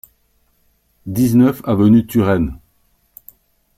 [1.05, 2.57] dix-neuf avenue Turenne